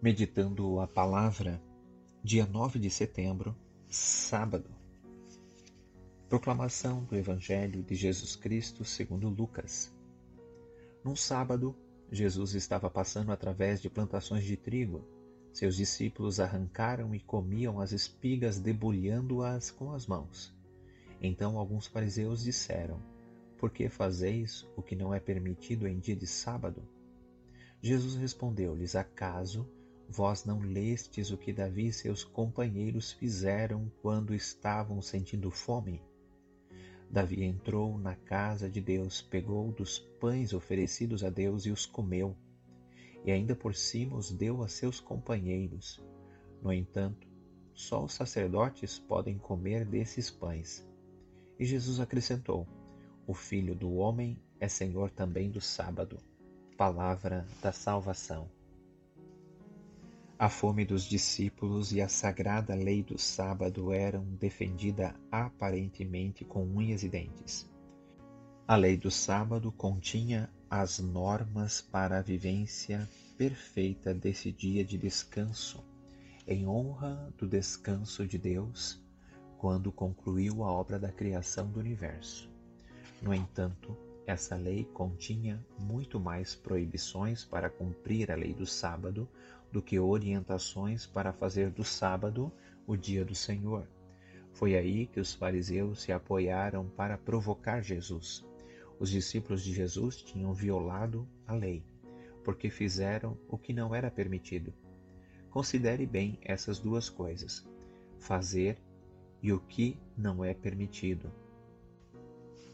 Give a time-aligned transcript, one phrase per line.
[0.00, 1.60] Meditando a palavra,
[2.22, 3.56] dia 9 de setembro,
[3.90, 4.70] sábado.
[6.28, 9.92] Proclamação do Evangelho de Jesus Cristo segundo Lucas.
[11.04, 11.74] Num sábado,
[12.12, 15.04] Jesus estava passando através de plantações de trigo.
[15.52, 20.54] Seus discípulos arrancaram e comiam as espigas, debulhando-as com as mãos.
[21.20, 23.11] Então alguns fariseus disseram:
[23.62, 26.82] Por que fazeis o que não é permitido em dia de sábado?
[27.80, 29.70] Jesus respondeu-lhes: Acaso
[30.08, 36.02] vós não lestes o que Davi e seus companheiros fizeram quando estavam sentindo fome?
[37.08, 42.36] Davi entrou na casa de Deus, pegou dos pães oferecidos a Deus e os comeu,
[43.24, 46.04] e ainda por cima os deu a seus companheiros.
[46.60, 47.28] No entanto,
[47.72, 50.84] só os sacerdotes podem comer desses pães.
[51.60, 52.66] E Jesus acrescentou:
[53.24, 56.18] O Filho do Homem é Senhor também do sábado.
[56.76, 58.50] Palavra da salvação.
[60.36, 67.04] A fome dos discípulos e a sagrada lei do sábado eram defendida aparentemente com unhas
[67.04, 67.70] e dentes.
[68.66, 75.84] A lei do sábado continha as normas para a vivência perfeita desse dia de descanso,
[76.44, 79.00] em honra do descanso de Deus
[79.58, 82.51] quando concluiu a obra da criação do universo.
[83.22, 89.28] No entanto, essa lei continha muito mais proibições para cumprir a lei do sábado
[89.70, 92.52] do que orientações para fazer do sábado
[92.84, 93.86] o dia do Senhor.
[94.52, 98.44] Foi aí que os fariseus se apoiaram para provocar Jesus.
[98.98, 101.84] Os discípulos de Jesus tinham violado a lei,
[102.42, 104.74] porque fizeram o que não era permitido.
[105.48, 107.64] Considere bem essas duas coisas:
[108.18, 108.78] fazer
[109.40, 111.32] e o que não é permitido.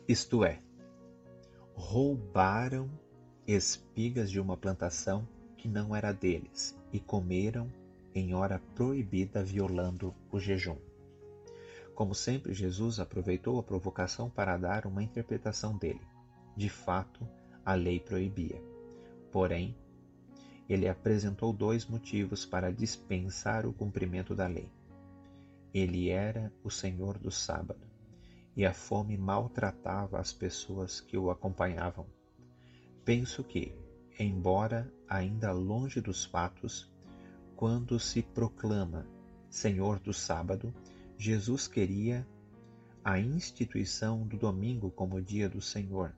[0.09, 0.59] Isto é,
[1.75, 2.89] roubaram
[3.47, 7.71] espigas de uma plantação que não era deles e comeram
[8.15, 10.79] em hora proibida, violando o jejum.
[11.95, 16.01] Como sempre, Jesus aproveitou a provocação para dar uma interpretação dele.
[16.57, 17.29] De fato,
[17.63, 18.63] a lei proibia.
[19.31, 19.77] Porém,
[20.71, 24.71] ele apresentou dois motivos para dispensar o cumprimento da lei.
[25.75, 27.88] Ele era o Senhor do sábado,
[28.59, 32.05] e a fome maltratava as pessoas que o acompanhavam.
[33.05, 33.73] Penso que,
[34.19, 36.93] embora ainda longe dos fatos,
[37.55, 39.07] quando se proclama
[39.49, 40.75] Senhor do sábado,
[41.17, 42.27] Jesus queria
[43.05, 46.13] a instituição do domingo como dia do Senhor.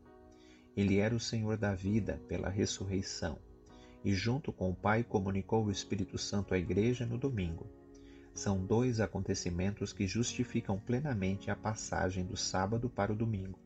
[0.75, 3.39] Ele era o Senhor da vida pela ressurreição
[4.03, 7.67] e, junto com o Pai, comunicou o Espírito Santo à Igreja no domingo
[8.35, 13.59] são dois acontecimentos que justificam plenamente a passagem do sábado para o domingo.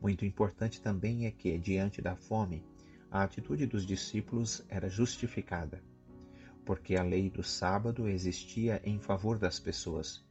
[0.00, 2.64] Muito importante também é que, diante da fome,
[3.10, 5.82] a atitude dos discípulos era justificada,
[6.64, 10.24] porque a lei do sábado existia em favor das pessoas,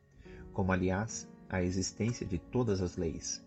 [0.54, 3.46] como aliás a existência de todas as leis.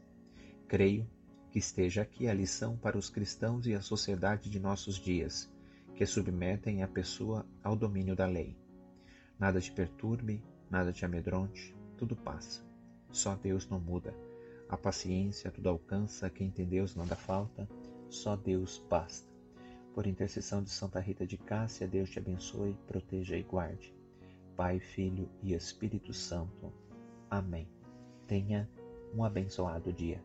[0.69, 1.09] Creio
[1.51, 5.51] que esteja aqui a lição para os cristãos e a sociedade de nossos dias,
[5.95, 8.57] que submetem a pessoa ao domínio da lei.
[9.43, 12.65] Nada te perturbe, nada te amedronte, tudo passa.
[13.11, 14.15] Só Deus não muda.
[14.69, 17.69] A paciência tudo alcança, quem tem Deus nada falta,
[18.09, 19.29] só Deus basta.
[19.93, 23.93] Por intercessão de Santa Rita de Cássia, Deus te abençoe, proteja e guarde.
[24.57, 26.73] Pai, Filho e Espírito Santo.
[27.29, 27.69] Amém.
[28.29, 28.71] Tenha
[29.13, 30.23] um abençoado dia.